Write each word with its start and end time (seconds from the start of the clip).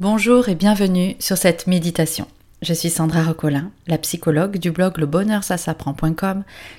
Bonjour 0.00 0.48
et 0.48 0.54
bienvenue 0.54 1.16
sur 1.18 1.36
cette 1.36 1.66
méditation. 1.66 2.28
Je 2.62 2.72
suis 2.72 2.88
Sandra 2.88 3.24
Rocolin, 3.24 3.72
la 3.88 3.98
psychologue 3.98 4.56
du 4.56 4.70
blog 4.70 4.96
Le 4.96 5.08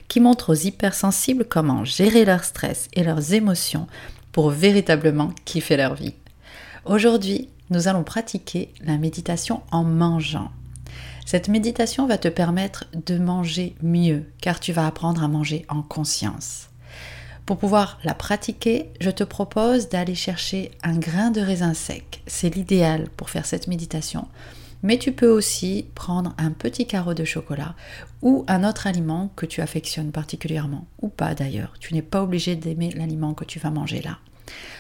qui 0.08 0.22
montre 0.22 0.54
aux 0.54 0.56
hypersensibles 0.56 1.44
comment 1.44 1.84
gérer 1.84 2.24
leur 2.24 2.46
stress 2.46 2.88
et 2.94 3.04
leurs 3.04 3.34
émotions 3.34 3.88
pour 4.32 4.52
véritablement 4.52 5.34
kiffer 5.44 5.76
leur 5.76 5.96
vie. 5.96 6.14
Aujourd'hui, 6.86 7.50
nous 7.70 7.90
allons 7.90 8.06
pratiquer 8.06 8.72
la 8.86 8.98
méditation 8.98 9.64
en 9.70 9.84
mangeant. 9.84 10.50
Cette 11.26 11.50
méditation 11.50 12.08
va 12.08 12.18
te 12.18 12.30
permettre 12.30 12.86
de 13.06 13.18
manger 13.18 13.76
mieux 13.84 14.24
car 14.40 14.62
tu 14.62 14.72
vas 14.72 14.88
apprendre 14.88 15.26
à 15.26 15.28
manger 15.28 15.66
en 15.68 15.82
conscience. 15.82 16.70
Pour 17.50 17.58
pouvoir 17.58 17.98
la 18.04 18.14
pratiquer, 18.14 18.92
je 19.02 19.10
te 19.10 19.24
propose 19.24 19.90
d'aller 19.90 20.14
chercher 20.14 20.70
un 20.84 20.96
grain 20.96 21.32
de 21.32 21.42
raisin 21.42 21.74
sec. 21.74 22.22
C'est 22.28 22.54
l'idéal 22.54 23.10
pour 23.18 23.32
faire 23.32 23.48
cette 23.48 23.66
méditation. 23.66 24.28
Mais 24.84 25.00
tu 25.00 25.14
peux 25.14 25.32
aussi 25.32 25.88
prendre 25.96 26.36
un 26.38 26.52
petit 26.52 26.86
carreau 26.86 27.16
de 27.16 27.24
chocolat 27.24 27.74
ou 28.22 28.46
un 28.48 28.64
autre 28.64 28.86
aliment 28.86 29.32
que 29.36 29.48
tu 29.48 29.62
affectionnes 29.62 30.12
particulièrement 30.12 30.86
ou 31.02 31.10
pas 31.10 31.34
d'ailleurs. 31.34 31.74
Tu 31.80 31.96
n'es 31.96 32.04
pas 32.04 32.22
obligé 32.22 32.56
d'aimer 32.56 32.92
l'aliment 32.92 33.34
que 33.34 33.46
tu 33.46 33.58
vas 33.58 33.72
manger 33.72 34.04
là. 34.04 34.20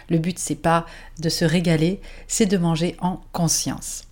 Le 0.07 0.19
but 0.19 0.37
c'est 0.37 0.53
pas 0.53 0.85
de 1.17 1.29
se 1.29 1.45
régaler, 1.45 1.99
c'est 2.27 2.45
de 2.45 2.57
manger 2.59 2.95
en 2.99 3.19
conscience. 3.31 4.03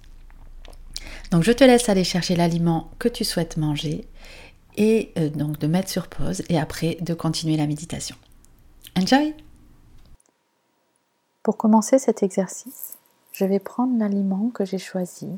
Donc 1.30 1.44
je 1.44 1.52
te 1.52 1.64
laisse 1.64 1.90
aller 1.90 2.04
chercher 2.04 2.36
l'aliment 2.36 2.90
que 2.98 3.08
tu 3.08 3.24
souhaites 3.24 3.58
manger 3.58 4.08
et 4.78 5.12
euh, 5.20 5.30
donc 5.30 5.60
de 5.60 5.68
mettre 5.68 5.92
sur 5.92 6.08
pause 6.08 6.42
et 6.50 6.58
après 6.58 6.98
de 7.02 7.14
continuer 7.14 7.56
la 7.56 7.68
méditation. 7.68 8.16
Pour 11.44 11.56
commencer 11.56 12.00
cet 12.00 12.24
exercice, 12.24 12.98
je 13.32 13.46
vais 13.46 13.60
prendre 13.60 13.96
l'aliment 14.00 14.50
que 14.50 14.66
j'ai 14.66 14.80
choisi 14.80 15.38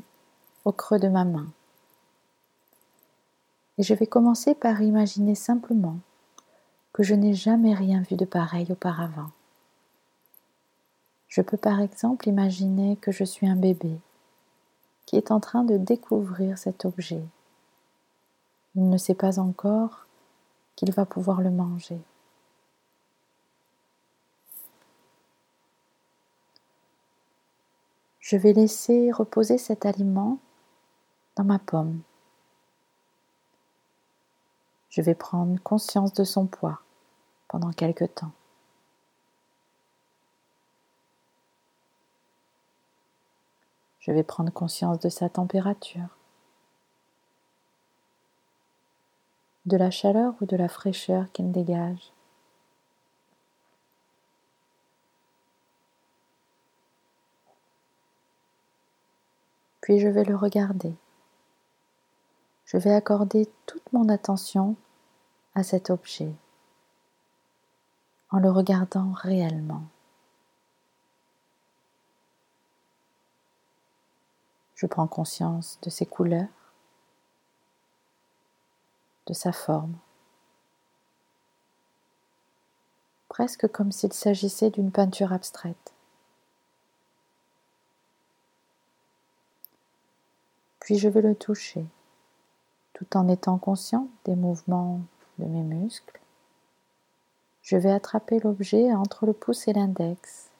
au 0.64 0.72
creux 0.72 0.98
de 0.98 1.08
ma 1.08 1.26
main. 1.26 1.46
Et 3.76 3.82
je 3.82 3.92
vais 3.92 4.06
commencer 4.06 4.54
par 4.54 4.80
imaginer 4.80 5.34
simplement 5.34 5.98
que 6.94 7.02
je 7.02 7.14
n'ai 7.14 7.34
jamais 7.34 7.74
rien 7.74 8.00
vu 8.00 8.16
de 8.16 8.24
pareil 8.24 8.66
auparavant. 8.72 9.28
Je 11.28 11.42
peux 11.42 11.58
par 11.58 11.80
exemple 11.80 12.28
imaginer 12.28 12.96
que 12.96 13.12
je 13.12 13.24
suis 13.24 13.46
un 13.46 13.56
bébé 13.56 13.94
qui 15.04 15.16
est 15.16 15.30
en 15.30 15.38
train 15.38 15.64
de 15.64 15.76
découvrir 15.76 16.56
cet 16.56 16.86
objet. 16.86 17.22
Il 18.74 18.88
ne 18.88 18.96
sait 18.96 19.14
pas 19.14 19.38
encore 19.38 20.06
qu'il 20.76 20.92
va 20.92 21.04
pouvoir 21.04 21.42
le 21.42 21.50
manger. 21.50 22.00
Je 28.30 28.36
vais 28.36 28.52
laisser 28.52 29.10
reposer 29.10 29.58
cet 29.58 29.84
aliment 29.84 30.38
dans 31.34 31.42
ma 31.42 31.58
pomme. 31.58 32.00
Je 34.88 35.02
vais 35.02 35.16
prendre 35.16 35.60
conscience 35.64 36.12
de 36.12 36.22
son 36.22 36.46
poids 36.46 36.80
pendant 37.48 37.72
quelque 37.72 38.04
temps. 38.04 38.30
Je 43.98 44.12
vais 44.12 44.22
prendre 44.22 44.52
conscience 44.52 45.00
de 45.00 45.08
sa 45.08 45.28
température, 45.28 46.16
de 49.66 49.76
la 49.76 49.90
chaleur 49.90 50.34
ou 50.40 50.46
de 50.46 50.56
la 50.56 50.68
fraîcheur 50.68 51.32
qu'il 51.32 51.50
dégage. 51.50 52.12
Puis 59.80 59.98
je 59.98 60.08
vais 60.08 60.24
le 60.24 60.36
regarder. 60.36 60.94
Je 62.64 62.76
vais 62.76 62.92
accorder 62.92 63.48
toute 63.66 63.92
mon 63.92 64.08
attention 64.08 64.76
à 65.54 65.62
cet 65.62 65.90
objet 65.90 66.32
en 68.30 68.38
le 68.38 68.50
regardant 68.50 69.12
réellement. 69.12 69.82
Je 74.76 74.86
prends 74.86 75.06
conscience 75.06 75.78
de 75.82 75.90
ses 75.90 76.06
couleurs, 76.06 76.46
de 79.26 79.34
sa 79.34 79.52
forme, 79.52 79.96
presque 83.28 83.68
comme 83.68 83.92
s'il 83.92 84.12
s'agissait 84.12 84.70
d'une 84.70 84.90
peinture 84.90 85.32
abstraite. 85.32 85.89
Puis 90.90 90.98
je 90.98 91.08
vais 91.08 91.22
le 91.22 91.36
toucher, 91.36 91.86
tout 92.94 93.16
en 93.16 93.28
étant 93.28 93.58
conscient 93.58 94.08
des 94.24 94.34
mouvements 94.34 95.00
de 95.38 95.44
mes 95.44 95.62
muscles. 95.62 96.18
Je 97.62 97.76
vais 97.76 97.92
attraper 97.92 98.40
l'objet 98.40 98.92
entre 98.92 99.24
le 99.24 99.32
pouce 99.32 99.68
et 99.68 99.72
l'index. 99.72 100.50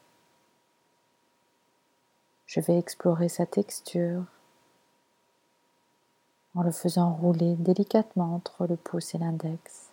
Je 2.47 2.61
vais 2.61 2.79
explorer 2.79 3.29
sa 3.29 3.45
texture 3.45 4.23
en 6.55 6.63
le 6.63 6.71
faisant 6.71 7.13
rouler 7.13 7.57
délicatement 7.57 8.33
entre 8.33 8.69
le 8.69 8.77
pouce 8.77 9.17
et 9.17 9.19
l'index. 9.19 9.89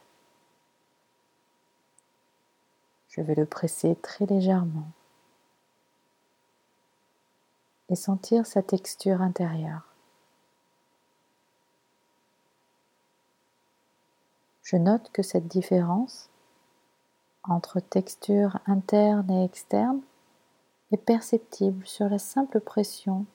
Je 3.10 3.22
vais 3.22 3.34
le 3.34 3.48
presser 3.48 3.96
très 3.96 4.28
légèrement 4.28 4.92
et 7.90 7.96
sentir 7.96 8.46
sa 8.46 8.62
texture 8.62 9.24
intérieure. 9.24 9.87
Je 14.68 14.76
note 14.76 15.10
que 15.14 15.24
cette 15.24 15.48
différence 15.48 16.30
entre 17.46 17.80
texture 17.80 18.60
interne 18.66 19.32
et 19.32 19.46
externe 19.46 20.02
est 20.92 20.98
perceptible 20.98 21.88
sur 21.88 22.10
la 22.10 22.20
simple 22.20 22.60
pression 22.60 23.26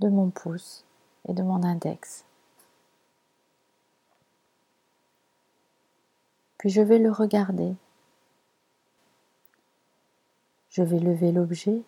de 0.00 0.08
mon 0.08 0.30
pouce 0.30 0.86
et 1.28 1.34
de 1.34 1.42
mon 1.42 1.62
index. 1.62 2.24
Puis 6.56 6.70
je 6.70 6.80
vais 6.80 6.98
le 6.98 7.12
regarder. 7.12 7.74
Je 10.70 10.82
vais 10.82 11.00
lever 11.00 11.32
l'objet 11.32 11.82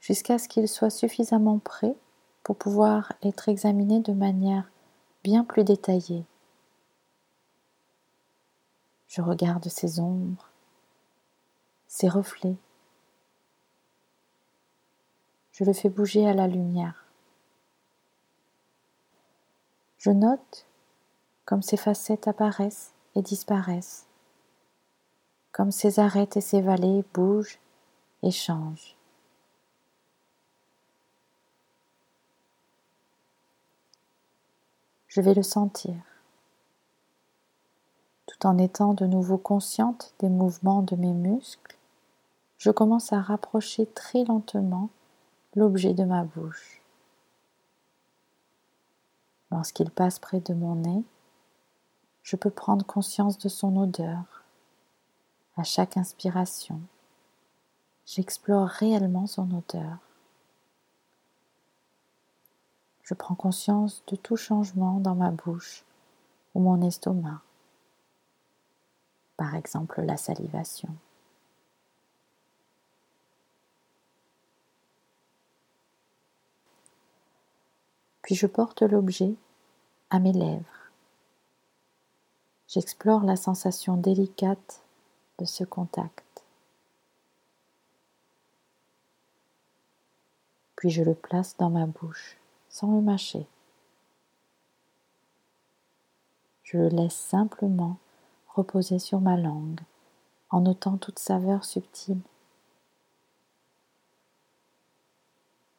jusqu'à 0.00 0.40
ce 0.40 0.48
qu'il 0.48 0.66
soit 0.66 0.90
suffisamment 0.90 1.60
prêt 1.60 1.94
pour 2.42 2.56
pouvoir 2.56 3.12
être 3.22 3.48
examiné 3.48 4.00
de 4.00 4.12
manière 4.12 4.68
bien 5.22 5.44
plus 5.44 5.62
détaillée. 5.62 6.24
Je 9.08 9.22
regarde 9.22 9.68
ses 9.68 10.00
ombres, 10.00 10.50
ses 11.86 12.08
reflets. 12.08 12.56
Je 15.52 15.64
le 15.64 15.72
fais 15.72 15.88
bouger 15.88 16.28
à 16.28 16.34
la 16.34 16.46
lumière. 16.46 17.06
Je 19.96 20.10
note 20.10 20.66
comme 21.46 21.62
ses 21.62 21.78
facettes 21.78 22.28
apparaissent 22.28 22.92
et 23.14 23.22
disparaissent, 23.22 24.06
comme 25.50 25.72
ses 25.72 25.98
arêtes 25.98 26.36
et 26.36 26.42
ses 26.42 26.60
vallées 26.60 27.02
bougent 27.14 27.58
et 28.22 28.30
changent. 28.30 28.94
Je 35.08 35.22
vais 35.22 35.34
le 35.34 35.42
sentir 35.42 35.96
en 38.44 38.58
étant 38.58 38.94
de 38.94 39.06
nouveau 39.06 39.38
consciente 39.38 40.14
des 40.20 40.28
mouvements 40.28 40.82
de 40.82 40.94
mes 40.96 41.12
muscles, 41.12 41.76
je 42.56 42.70
commence 42.70 43.12
à 43.12 43.20
rapprocher 43.20 43.86
très 43.86 44.24
lentement 44.24 44.90
l'objet 45.54 45.94
de 45.94 46.04
ma 46.04 46.24
bouche. 46.24 46.82
Lorsqu'il 49.50 49.90
passe 49.90 50.18
près 50.18 50.40
de 50.40 50.54
mon 50.54 50.76
nez, 50.76 51.04
je 52.22 52.36
peux 52.36 52.50
prendre 52.50 52.84
conscience 52.84 53.38
de 53.38 53.48
son 53.48 53.76
odeur. 53.76 54.44
À 55.56 55.64
chaque 55.64 55.96
inspiration, 55.96 56.80
j'explore 58.06 58.68
réellement 58.68 59.26
son 59.26 59.50
odeur. 59.50 59.98
Je 63.02 63.14
prends 63.14 63.34
conscience 63.34 64.02
de 64.08 64.16
tout 64.16 64.36
changement 64.36 65.00
dans 65.00 65.14
ma 65.14 65.30
bouche 65.30 65.84
ou 66.54 66.60
mon 66.60 66.82
estomac 66.82 67.40
par 69.38 69.54
exemple 69.54 70.02
la 70.02 70.18
salivation. 70.18 70.90
Puis 78.20 78.34
je 78.34 78.46
porte 78.46 78.82
l'objet 78.82 79.32
à 80.10 80.18
mes 80.18 80.32
lèvres. 80.32 80.90
J'explore 82.66 83.22
la 83.22 83.36
sensation 83.36 83.96
délicate 83.96 84.82
de 85.38 85.46
ce 85.46 85.64
contact. 85.64 86.42
Puis 90.76 90.90
je 90.90 91.02
le 91.02 91.14
place 91.14 91.56
dans 91.56 91.70
ma 91.70 91.86
bouche 91.86 92.36
sans 92.68 92.94
le 92.94 93.00
mâcher. 93.00 93.46
Je 96.64 96.76
le 96.76 96.88
laisse 96.88 97.16
simplement 97.16 97.98
reposer 98.48 98.98
sur 98.98 99.20
ma 99.20 99.36
langue 99.36 99.80
en 100.50 100.60
notant 100.60 100.96
toute 100.96 101.18
saveur 101.18 101.64
subtile. 101.64 102.20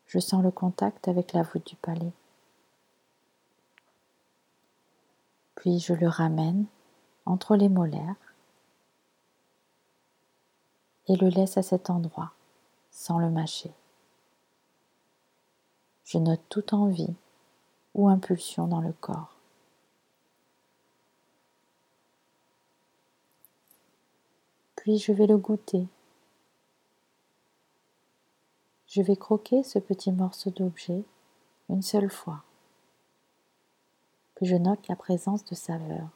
Je 0.05 0.19
sens 0.19 0.43
le 0.43 0.51
contact 0.51 1.07
avec 1.07 1.33
la 1.33 1.43
voûte 1.43 1.67
du 1.67 1.75
palais. 1.75 2.13
Puis 5.55 5.79
je 5.79 5.93
le 5.93 6.07
ramène 6.07 6.65
entre 7.25 7.55
les 7.55 7.69
molaires 7.69 8.15
et 11.07 11.15
le 11.15 11.29
laisse 11.29 11.57
à 11.57 11.63
cet 11.63 11.89
endroit 11.89 12.31
sans 12.91 13.19
le 13.19 13.29
mâcher. 13.29 13.73
Je 16.05 16.17
note 16.17 16.41
toute 16.49 16.73
envie 16.73 17.13
ou 17.93 18.09
impulsion 18.09 18.67
dans 18.67 18.81
le 18.81 18.93
corps. 18.93 19.38
Puis 24.79 24.97
je 24.97 25.11
vais 25.11 25.27
le 25.27 25.37
goûter. 25.37 25.89
Je 28.87 29.01
vais 29.01 29.17
croquer 29.17 29.61
ce 29.61 29.77
petit 29.77 30.09
morceau 30.09 30.51
d'objet 30.51 31.03
une 31.67 31.81
seule 31.81 32.09
fois. 32.09 32.43
Puis 34.35 34.45
je 34.45 34.55
note 34.55 34.87
la 34.87 34.95
présence 34.95 35.43
de 35.43 35.53
saveur. 35.53 36.07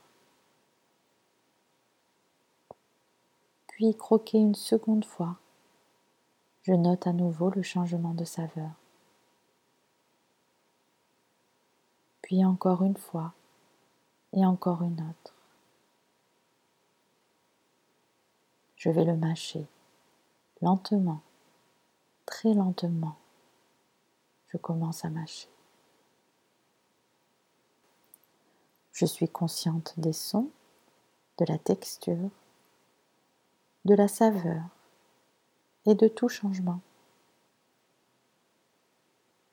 Puis 3.67 3.97
croquer 3.97 4.37
une 4.37 4.55
seconde 4.55 5.03
fois. 5.03 5.35
Je 6.61 6.71
note 6.71 7.05
à 7.05 7.11
nouveau 7.11 7.49
le 7.49 7.63
changement 7.63 8.13
de 8.13 8.23
saveur. 8.23 8.71
Puis 12.21 12.45
encore 12.45 12.81
une 12.83 12.97
fois 12.97 13.33
et 14.31 14.45
encore 14.45 14.83
une 14.83 15.01
autre. 15.01 15.42
Je 18.83 18.89
vais 18.89 19.05
le 19.05 19.15
mâcher 19.15 19.65
lentement, 20.61 21.21
très 22.25 22.53
lentement. 22.53 23.15
Je 24.49 24.57
commence 24.57 25.05
à 25.05 25.09
mâcher. 25.09 25.47
Je 28.91 29.05
suis 29.05 29.29
consciente 29.29 29.93
des 29.95 30.11
sons, 30.11 30.49
de 31.37 31.45
la 31.45 31.57
texture, 31.57 32.29
de 33.85 33.95
la 33.95 34.09
saveur 34.09 34.63
et 35.85 35.95
de 35.95 36.09
tout 36.09 36.27
changement. 36.27 36.81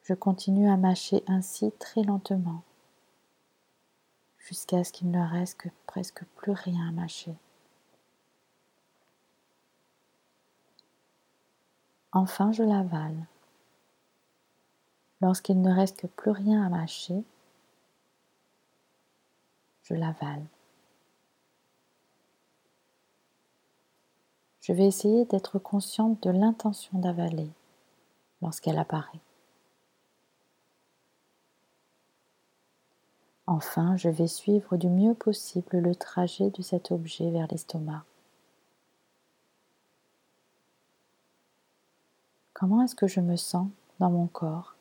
Je 0.02 0.14
continue 0.14 0.68
à 0.68 0.76
mâcher 0.76 1.22
ainsi 1.28 1.70
très 1.78 2.02
lentement 2.02 2.64
jusqu'à 4.38 4.82
ce 4.82 4.90
qu'il 4.90 5.12
ne 5.12 5.24
reste 5.24 5.68
presque 5.86 6.24
plus 6.34 6.50
rien 6.50 6.88
à 6.88 6.90
mâcher. 6.90 7.36
Enfin, 12.12 12.50
je 12.52 12.62
l'avale. 12.62 13.26
Lorsqu'il 15.20 15.60
ne 15.60 15.72
reste 15.72 16.06
plus 16.08 16.30
rien 16.30 16.64
à 16.64 16.68
mâcher, 16.68 17.22
je 19.82 19.94
l'avale. 19.94 20.44
Je 24.60 24.72
vais 24.72 24.86
essayer 24.86 25.24
d'être 25.24 25.58
consciente 25.58 26.22
de 26.22 26.30
l'intention 26.30 26.98
d'avaler 26.98 27.48
lorsqu'elle 28.42 28.78
apparaît. 28.78 29.20
Enfin, 33.46 33.96
je 33.96 34.08
vais 34.08 34.28
suivre 34.28 34.76
du 34.76 34.88
mieux 34.88 35.14
possible 35.14 35.78
le 35.78 35.94
trajet 35.94 36.50
de 36.50 36.62
cet 36.62 36.92
objet 36.92 37.30
vers 37.30 37.48
l'estomac. 37.48 38.04
Comment 42.60 42.82
est-ce 42.82 42.94
que 42.94 43.06
je 43.06 43.20
me 43.20 43.36
sens 43.36 43.68
dans 44.00 44.10
mon 44.10 44.26
corps 44.26 44.74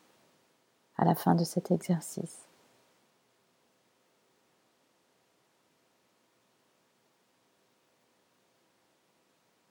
à 0.98 1.06
la 1.06 1.14
fin 1.14 1.34
de 1.34 1.44
cet 1.44 1.70
exercice? 1.70 2.46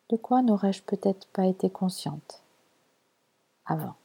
De 0.09 0.17
quoi 0.17 0.41
n'aurais-je 0.41 0.81
peut-être 0.81 1.27
pas 1.27 1.45
été 1.45 1.69
consciente 1.69 2.41
avant? 3.67 3.98